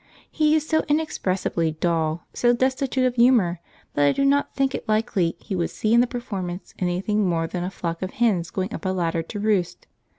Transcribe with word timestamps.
He 0.31 0.55
is 0.55 0.67
so 0.67 0.81
inexpressibly 0.87 1.73
dull, 1.73 2.25
so 2.33 2.53
destitute 2.55 3.05
of 3.05 3.13
humour, 3.17 3.59
that 3.93 4.05
I 4.07 4.11
did 4.13 4.25
not 4.25 4.55
think 4.55 4.73
it 4.73 4.89
likely 4.89 5.35
he 5.37 5.55
would 5.55 5.69
see 5.69 5.93
in 5.93 6.01
the 6.01 6.07
performance 6.07 6.73
anything 6.79 7.23
more 7.29 7.45
than 7.45 7.63
a 7.63 7.69
flock 7.69 8.01
of 8.01 8.09
hens 8.13 8.49
going 8.49 8.73
up 8.73 8.83
a 8.83 8.89
ladder 8.89 9.21
to 9.21 9.39
roost. 9.39 9.85